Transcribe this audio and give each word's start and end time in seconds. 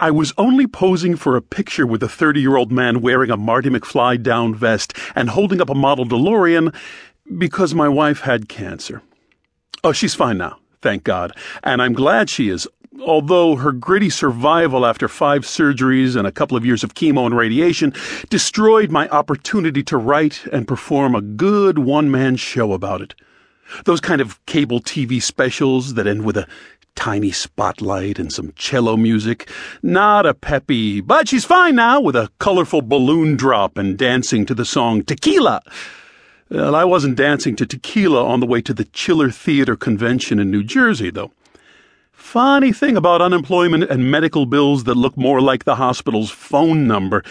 I 0.00 0.10
was 0.10 0.32
only 0.38 0.66
posing 0.66 1.14
for 1.14 1.36
a 1.36 1.42
picture 1.42 1.86
with 1.86 2.02
a 2.02 2.08
30 2.08 2.40
year 2.40 2.56
old 2.56 2.72
man 2.72 3.02
wearing 3.02 3.30
a 3.30 3.36
Marty 3.36 3.68
McFly 3.68 4.20
down 4.22 4.54
vest 4.54 4.94
and 5.14 5.28
holding 5.28 5.60
up 5.60 5.68
a 5.68 5.74
model 5.74 6.06
DeLorean 6.06 6.74
because 7.36 7.74
my 7.74 7.86
wife 7.86 8.20
had 8.20 8.48
cancer. 8.48 9.02
Oh, 9.84 9.92
she's 9.92 10.14
fine 10.14 10.38
now, 10.38 10.58
thank 10.80 11.04
God, 11.04 11.36
and 11.62 11.82
I'm 11.82 11.92
glad 11.92 12.30
she 12.30 12.48
is, 12.48 12.66
although 13.02 13.56
her 13.56 13.72
gritty 13.72 14.08
survival 14.08 14.86
after 14.86 15.06
five 15.06 15.42
surgeries 15.42 16.16
and 16.16 16.26
a 16.26 16.32
couple 16.32 16.56
of 16.56 16.64
years 16.64 16.82
of 16.82 16.94
chemo 16.94 17.26
and 17.26 17.36
radiation 17.36 17.92
destroyed 18.30 18.90
my 18.90 19.06
opportunity 19.10 19.82
to 19.82 19.98
write 19.98 20.46
and 20.50 20.66
perform 20.66 21.14
a 21.14 21.20
good 21.20 21.78
one 21.78 22.10
man 22.10 22.36
show 22.36 22.72
about 22.72 23.02
it. 23.02 23.14
Those 23.84 24.00
kind 24.00 24.22
of 24.22 24.44
cable 24.46 24.80
TV 24.80 25.22
specials 25.22 25.94
that 25.94 26.06
end 26.06 26.24
with 26.24 26.38
a 26.38 26.48
tiny 26.94 27.30
spotlight 27.30 28.18
and 28.18 28.32
some 28.32 28.52
cello 28.56 28.96
music. 28.96 29.48
Not 29.82 30.26
a 30.26 30.34
peppy, 30.34 31.00
but 31.00 31.28
she's 31.28 31.44
fine 31.44 31.76
now 31.76 32.00
with 32.00 32.16
a 32.16 32.30
colorful 32.38 32.82
balloon 32.82 33.36
drop 33.36 33.78
and 33.78 33.96
dancing 33.96 34.46
to 34.46 34.54
the 34.54 34.64
song 34.64 35.02
Tequila. 35.02 35.62
Well, 36.50 36.74
I 36.74 36.84
wasn't 36.84 37.16
dancing 37.16 37.54
to 37.56 37.66
tequila 37.66 38.24
on 38.24 38.40
the 38.40 38.46
way 38.46 38.60
to 38.62 38.74
the 38.74 38.84
Chiller 38.86 39.30
Theater 39.30 39.76
convention 39.76 40.40
in 40.40 40.50
New 40.50 40.64
Jersey, 40.64 41.10
though. 41.10 41.32
Funny 42.10 42.72
thing 42.72 42.96
about 42.96 43.22
unemployment 43.22 43.84
and 43.84 44.10
medical 44.10 44.46
bills 44.46 44.84
that 44.84 44.96
look 44.96 45.16
more 45.16 45.40
like 45.40 45.64
the 45.64 45.76
hospital's 45.76 46.30
phone 46.30 46.86
number. 46.86 47.24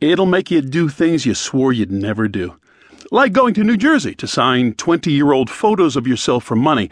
It'll 0.00 0.26
make 0.26 0.50
you 0.50 0.60
do 0.60 0.88
things 0.88 1.26
you 1.26 1.34
swore 1.34 1.72
you'd 1.72 1.92
never 1.92 2.28
do. 2.28 2.56
Like 3.10 3.32
going 3.32 3.54
to 3.54 3.64
New 3.64 3.76
Jersey 3.76 4.14
to 4.16 4.26
sign 4.26 4.74
20 4.74 5.12
year 5.12 5.32
old 5.32 5.50
photos 5.50 5.94
of 5.96 6.06
yourself 6.06 6.44
for 6.44 6.56
money 6.56 6.90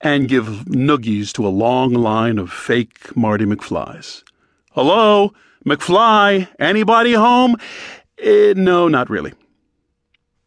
and 0.00 0.28
give 0.28 0.46
noogies 0.66 1.32
to 1.34 1.46
a 1.46 1.48
long 1.48 1.92
line 1.92 2.38
of 2.38 2.52
fake 2.52 3.14
Marty 3.16 3.44
McFlys. 3.44 4.22
Hello? 4.72 5.32
McFly? 5.66 6.48
Anybody 6.58 7.12
home? 7.12 7.56
Eh, 8.18 8.54
no, 8.56 8.88
not 8.88 9.10
really. 9.10 9.32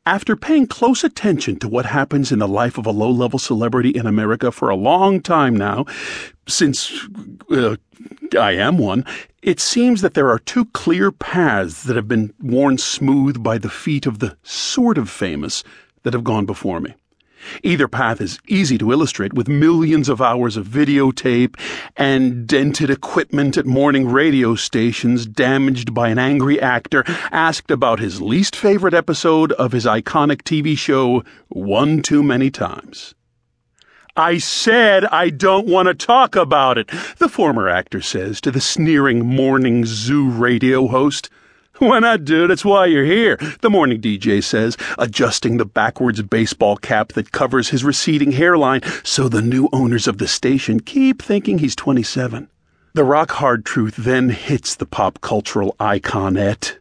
After 0.06 0.36
paying 0.36 0.68
close 0.68 1.04
attention 1.04 1.60
to 1.60 1.70
what 1.70 1.86
happens 1.86 2.32
in 2.32 2.40
the 2.40 2.48
life 2.48 2.78
of 2.78 2.86
a 2.86 2.92
low 2.92 3.10
level 3.10 3.40
celebrity 3.40 3.90
in 3.90 4.06
America 4.06 4.52
for 4.52 4.70
a 4.70 4.76
long 4.76 5.22
time 5.22 5.56
now, 5.56 5.86
since 6.46 7.08
uh, 7.50 7.78
I 8.38 8.52
am 8.54 8.78
one, 8.78 9.06
it 9.42 9.62
seems 9.62 10.02
that 10.02 10.14
there 10.14 10.30
are 10.30 10.40
two 10.40 10.66
clear 10.66 11.12
paths 11.12 11.84
that 11.84 11.96
have 11.96 12.08
been 12.08 12.34
worn 12.42 12.78
smooth 12.78 13.42
by 13.42 13.58
the 13.58 13.70
feet 13.70 14.06
of 14.06 14.20
the 14.20 14.36
sort 14.44 14.98
of 14.98 15.10
famous 15.10 15.64
that 16.04 16.14
have 16.14 16.24
gone 16.24 16.46
before 16.46 16.82
me. 16.82 16.94
Either 17.64 17.88
path 17.88 18.22
is 18.22 18.40
easy 18.48 18.78
to 18.78 18.92
illustrate 18.92 19.34
with 19.34 19.48
millions 19.48 20.10
of 20.10 20.22
hours 20.22 20.58
of 20.58 20.68
videotape 20.68 21.60
and 21.98 22.48
dented 22.48 22.90
equipment 22.90 23.58
at 23.58 23.66
morning 23.66 24.08
radio 24.08 24.56
stations 24.56 25.26
damaged 25.26 25.94
by 25.94 26.10
an 26.10 26.20
angry 26.20 26.62
actor 26.62 27.04
asked 27.32 27.72
about 27.72 28.00
his 28.00 28.22
least 28.22 28.56
favorite 28.56 28.94
episode 28.94 29.52
of 29.54 29.72
his 29.72 29.86
iconic 29.86 30.42
TV 30.44 30.78
show 30.78 31.24
one 31.50 32.02
too 32.02 32.24
many 32.24 32.50
times. 32.50 33.14
I 34.16 34.38
said 34.38 35.06
I 35.06 35.32
don't 35.32 35.68
want 35.68 35.88
to 35.88 35.94
talk 35.96 36.36
about 36.36 36.78
it, 36.78 36.88
the 37.18 37.30
former 37.30 37.68
actor 37.68 38.00
says 38.00 38.40
to 38.42 38.52
the 38.52 38.62
sneering 38.62 39.26
morning 39.26 39.86
zoo 39.86 40.30
radio 40.30 40.88
host. 40.88 41.32
Why 41.80 41.98
not, 41.98 42.24
dude? 42.24 42.52
That's 42.52 42.64
why 42.64 42.86
you're 42.86 43.04
here, 43.04 43.38
the 43.62 43.70
morning 43.70 44.00
DJ 44.00 44.44
says, 44.44 44.78
adjusting 45.00 45.58
the 45.58 45.66
backwards 45.66 46.22
baseball 46.22 46.78
cap 46.78 47.14
that 47.14 47.32
covers 47.32 47.70
his 47.70 47.84
receding 47.84 48.32
hairline 48.32 48.82
so 49.04 49.28
the 49.28 49.42
new 49.42 49.70
owners 49.74 50.08
of 50.08 50.20
the 50.20 50.28
station 50.28 50.80
keep 50.80 51.20
thinking 51.20 51.58
he's 51.58 51.76
27. 51.76 52.48
The 52.94 53.04
rock 53.04 53.32
hard 53.32 53.66
truth 53.66 53.96
then 53.96 54.30
hits 54.30 54.76
the 54.76 54.86
pop 54.86 55.20
cultural 55.22 55.76
iconette. 55.80 56.78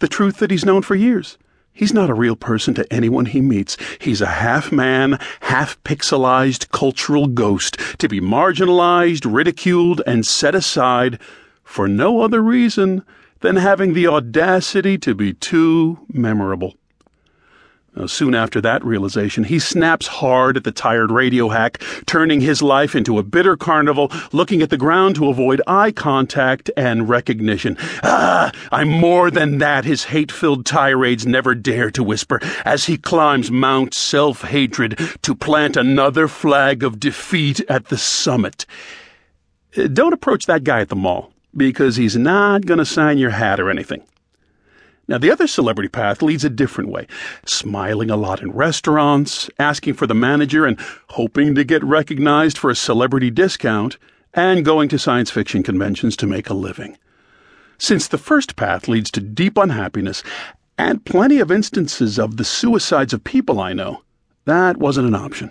The 0.00 0.08
truth 0.08 0.38
that 0.38 0.50
he's 0.50 0.64
known 0.64 0.82
for 0.82 0.96
years. 0.96 1.38
He's 1.72 1.94
not 1.94 2.10
a 2.10 2.14
real 2.14 2.36
person 2.36 2.74
to 2.74 2.92
anyone 2.92 3.26
he 3.26 3.40
meets. 3.40 3.76
He's 4.00 4.20
a 4.20 4.26
half 4.26 4.72
man, 4.72 5.20
half 5.42 5.80
pixelized 5.84 6.70
cultural 6.72 7.28
ghost 7.28 7.78
to 7.98 8.08
be 8.08 8.20
marginalized, 8.20 9.32
ridiculed, 9.32 10.02
and 10.08 10.26
set 10.26 10.56
aside 10.56 11.20
for 11.62 11.86
no 11.86 12.20
other 12.20 12.42
reason 12.42 13.04
than 13.44 13.56
having 13.56 13.92
the 13.92 14.06
audacity 14.06 14.96
to 14.96 15.14
be 15.14 15.34
too 15.34 15.98
memorable. 16.08 16.74
Now, 17.94 18.06
soon 18.06 18.34
after 18.34 18.58
that 18.62 18.82
realization, 18.82 19.44
he 19.44 19.58
snaps 19.58 20.06
hard 20.06 20.56
at 20.56 20.64
the 20.64 20.72
tired 20.72 21.10
radio 21.10 21.50
hack, 21.50 21.82
turning 22.06 22.40
his 22.40 22.62
life 22.62 22.94
into 22.96 23.18
a 23.18 23.22
bitter 23.22 23.54
carnival, 23.54 24.10
looking 24.32 24.62
at 24.62 24.70
the 24.70 24.78
ground 24.78 25.16
to 25.16 25.28
avoid 25.28 25.60
eye 25.66 25.92
contact 25.92 26.70
and 26.74 27.06
recognition. 27.06 27.76
Ah, 28.02 28.50
I'm 28.72 28.88
more 28.88 29.30
than 29.30 29.58
that, 29.58 29.84
his 29.84 30.04
hate 30.04 30.32
filled 30.32 30.64
tirades 30.64 31.26
never 31.26 31.54
dare 31.54 31.90
to 31.90 32.02
whisper 32.02 32.40
as 32.64 32.86
he 32.86 32.96
climbs 32.96 33.50
Mount 33.50 33.92
Self 33.92 34.40
Hatred 34.40 34.98
to 35.20 35.34
plant 35.34 35.76
another 35.76 36.28
flag 36.28 36.82
of 36.82 36.98
defeat 36.98 37.60
at 37.68 37.88
the 37.88 37.98
summit. 37.98 38.64
Don't 39.92 40.14
approach 40.14 40.46
that 40.46 40.64
guy 40.64 40.80
at 40.80 40.88
the 40.88 40.96
mall 40.96 41.33
because 41.56 41.96
he's 41.96 42.16
not 42.16 42.66
going 42.66 42.78
to 42.78 42.84
sign 42.84 43.18
your 43.18 43.30
hat 43.30 43.60
or 43.60 43.70
anything. 43.70 44.02
Now, 45.06 45.18
the 45.18 45.30
other 45.30 45.46
celebrity 45.46 45.88
path 45.88 46.22
leads 46.22 46.44
a 46.44 46.50
different 46.50 46.90
way, 46.90 47.06
smiling 47.44 48.10
a 48.10 48.16
lot 48.16 48.40
in 48.40 48.52
restaurants, 48.52 49.50
asking 49.58 49.94
for 49.94 50.06
the 50.06 50.14
manager 50.14 50.64
and 50.64 50.80
hoping 51.10 51.54
to 51.54 51.64
get 51.64 51.84
recognized 51.84 52.56
for 52.56 52.70
a 52.70 52.74
celebrity 52.74 53.30
discount, 53.30 53.98
and 54.32 54.64
going 54.64 54.88
to 54.88 54.98
science 54.98 55.30
fiction 55.30 55.62
conventions 55.62 56.16
to 56.16 56.26
make 56.26 56.48
a 56.48 56.54
living. 56.54 56.96
Since 57.78 58.08
the 58.08 58.18
first 58.18 58.56
path 58.56 58.88
leads 58.88 59.10
to 59.12 59.20
deep 59.20 59.58
unhappiness 59.58 60.22
and 60.78 61.04
plenty 61.04 61.38
of 61.38 61.52
instances 61.52 62.18
of 62.18 62.36
the 62.36 62.44
suicides 62.44 63.12
of 63.12 63.22
people 63.24 63.60
I 63.60 63.74
know, 63.74 64.02
that 64.46 64.78
wasn't 64.78 65.06
an 65.06 65.14
option. 65.14 65.50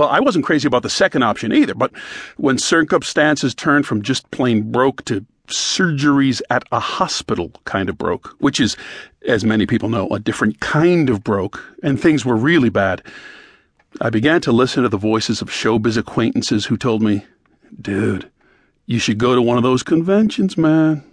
Well, 0.00 0.08
I 0.08 0.20
wasn't 0.20 0.46
crazy 0.46 0.66
about 0.66 0.82
the 0.82 0.88
second 0.88 1.24
option 1.24 1.52
either, 1.52 1.74
but 1.74 1.92
when 2.38 2.56
circumstances 2.56 3.54
turned 3.54 3.84
from 3.84 4.00
just 4.00 4.30
plain 4.30 4.72
broke 4.72 5.04
to 5.04 5.26
surgeries 5.48 6.40
at 6.48 6.64
a 6.72 6.80
hospital 6.80 7.52
kind 7.66 7.90
of 7.90 7.98
broke, 7.98 8.34
which 8.38 8.60
is, 8.60 8.78
as 9.26 9.44
many 9.44 9.66
people 9.66 9.90
know, 9.90 10.08
a 10.08 10.18
different 10.18 10.58
kind 10.60 11.10
of 11.10 11.22
broke, 11.22 11.62
and 11.82 12.00
things 12.00 12.24
were 12.24 12.34
really 12.34 12.70
bad, 12.70 13.02
I 14.00 14.08
began 14.08 14.40
to 14.40 14.52
listen 14.52 14.84
to 14.84 14.88
the 14.88 14.96
voices 14.96 15.42
of 15.42 15.50
showbiz 15.50 15.98
acquaintances 15.98 16.64
who 16.64 16.78
told 16.78 17.02
me, 17.02 17.26
dude, 17.78 18.30
you 18.86 18.98
should 18.98 19.18
go 19.18 19.34
to 19.34 19.42
one 19.42 19.58
of 19.58 19.62
those 19.62 19.82
conventions, 19.82 20.56
man. 20.56 21.04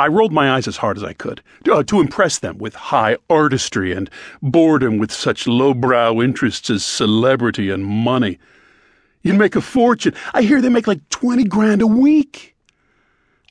I 0.00 0.06
rolled 0.06 0.32
my 0.32 0.52
eyes 0.52 0.66
as 0.66 0.78
hard 0.78 0.96
as 0.96 1.04
I 1.04 1.12
could 1.12 1.42
uh, 1.70 1.82
to 1.82 2.00
impress 2.00 2.38
them 2.38 2.56
with 2.56 2.74
high 2.74 3.18
artistry 3.28 3.92
and 3.92 4.08
boredom 4.40 4.96
with 4.96 5.12
such 5.12 5.46
lowbrow 5.46 6.22
interests 6.22 6.70
as 6.70 6.82
celebrity 6.82 7.68
and 7.68 7.84
money. 7.84 8.38
You'd 9.22 9.36
make 9.36 9.56
a 9.56 9.60
fortune. 9.60 10.14
I 10.32 10.40
hear 10.40 10.62
they 10.62 10.70
make 10.70 10.86
like 10.86 11.06
20 11.10 11.44
grand 11.44 11.82
a 11.82 11.86
week. 11.86 12.56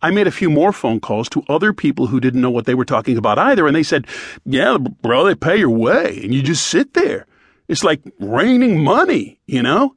I 0.02 0.10
made 0.10 0.26
a 0.26 0.32
few 0.32 0.50
more 0.50 0.74
phone 0.74 1.00
calls 1.00 1.30
to 1.30 1.44
other 1.48 1.72
people 1.72 2.08
who 2.08 2.20
didn't 2.20 2.42
know 2.42 2.50
what 2.50 2.66
they 2.66 2.74
were 2.74 2.84
talking 2.84 3.16
about 3.16 3.38
either, 3.38 3.68
and 3.68 3.76
they 3.76 3.84
said, 3.84 4.08
Yeah, 4.44 4.80
bro, 4.80 5.26
they 5.26 5.36
pay 5.36 5.58
your 5.58 5.70
way, 5.70 6.20
and 6.24 6.34
you 6.34 6.42
just 6.42 6.66
sit 6.66 6.96
there. 6.96 7.28
It's 7.68 7.84
like 7.84 8.02
raining 8.20 8.84
money, 8.84 9.40
you 9.46 9.62
know? 9.62 9.96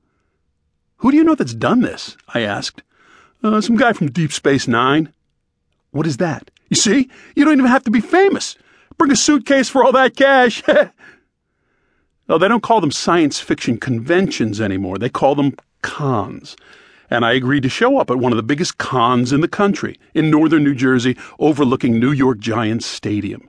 Who 0.99 1.13
do 1.13 1.17
you 1.17 1.25
know 1.25 1.35
that's 1.35 1.55
done 1.55 1.81
this? 1.81 2.19
I 2.29 2.41
asked. 2.41 2.83
Uh, 3.43 3.63
some 3.63 3.77
guy 3.77 3.95
from 3.95 4.11
Deep 4.11 4.33
Space 4.33 4.69
Nine. 4.69 5.15
What 5.93 6.07
is 6.07 6.17
that? 6.17 6.51
You 6.69 6.77
see? 6.77 7.09
You 7.37 7.45
don't 7.45 7.59
even 7.59 7.67
have 7.67 7.85
to 7.85 7.91
be 7.91 8.01
famous. 8.01 8.57
Bring 8.99 9.13
a 9.13 9.17
suitcase 9.17 9.69
for 9.69 9.85
all 9.85 9.93
that 9.93 10.17
cash. 10.17 10.63
no, 12.29 12.39
they 12.39 12.49
don't 12.49 12.63
call 12.63 12.81
them 12.81 12.91
science 12.91 13.39
fiction 13.41 13.79
conventions 13.79 14.61
anymore. 14.61 14.99
They 14.99 15.11
call 15.11 15.35
them 15.35 15.55
cons. 15.83 16.57
And 17.11 17.27
I 17.27 17.33
agreed 17.33 17.63
to 17.65 17.69
show 17.69 17.99
up 17.99 18.11
at 18.11 18.19
one 18.19 18.33
of 18.33 18.37
the 18.37 18.43
biggest 18.43 18.79
cons 18.79 19.33
in 19.33 19.43
the 19.43 19.49
country, 19.49 19.99
in 20.15 20.31
northern 20.31 20.65
New 20.65 20.75
Jersey, 20.75 21.17
overlooking 21.39 22.01
New 22.01 22.13
York 22.13 22.39
Giants 22.39 22.87
Stadium. 22.87 23.49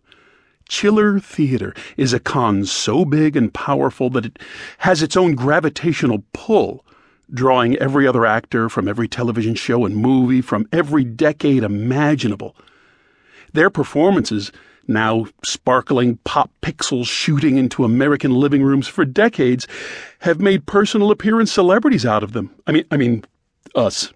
Chiller 0.67 1.19
Theater 1.19 1.73
is 1.95 2.13
a 2.13 2.19
con 2.19 2.65
so 2.65 3.05
big 3.05 3.37
and 3.37 3.53
powerful 3.53 4.09
that 4.09 4.25
it 4.25 4.39
has 4.79 5.01
its 5.01 5.15
own 5.15 5.35
gravitational 5.35 6.23
pull 6.33 6.85
drawing 7.33 7.75
every 7.77 8.07
other 8.07 8.25
actor 8.25 8.69
from 8.69 8.87
every 8.87 9.07
television 9.07 9.55
show 9.55 9.85
and 9.85 9.95
movie 9.95 10.41
from 10.41 10.67
every 10.71 11.03
decade 11.03 11.63
imaginable. 11.63 12.55
Their 13.53 13.69
performances, 13.69 14.51
now 14.87 15.25
sparkling 15.43 16.17
pop 16.23 16.51
pixels 16.61 17.07
shooting 17.07 17.57
into 17.57 17.83
American 17.83 18.31
living 18.31 18.63
rooms 18.63 18.87
for 18.87 19.05
decades, 19.05 19.67
have 20.19 20.39
made 20.39 20.65
personal 20.65 21.11
appearance 21.11 21.51
celebrities 21.51 22.05
out 22.05 22.23
of 22.23 22.33
them. 22.33 22.53
I 22.67 22.71
mean, 22.71 22.85
I 22.91 22.97
mean, 22.97 23.23
us 23.75 24.11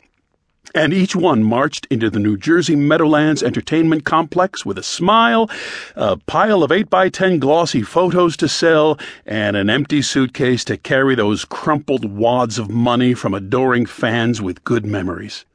and 0.73 0.93
each 0.93 1.15
one 1.15 1.43
marched 1.43 1.87
into 1.89 2.09
the 2.09 2.19
New 2.19 2.37
Jersey 2.37 2.75
Meadowlands 2.75 3.43
Entertainment 3.43 4.03
Complex 4.05 4.65
with 4.65 4.77
a 4.77 4.83
smile, 4.83 5.49
a 5.95 6.17
pile 6.17 6.63
of 6.63 6.71
8 6.71 6.89
by 6.89 7.09
10 7.09 7.39
glossy 7.39 7.81
photos 7.81 8.37
to 8.37 8.47
sell, 8.47 8.97
and 9.25 9.55
an 9.55 9.69
empty 9.69 10.01
suitcase 10.01 10.63
to 10.65 10.77
carry 10.77 11.15
those 11.15 11.45
crumpled 11.45 12.05
wads 12.05 12.57
of 12.57 12.69
money 12.69 13.13
from 13.13 13.33
adoring 13.33 13.85
fans 13.85 14.41
with 14.41 14.63
good 14.63 14.85
memories. 14.85 15.45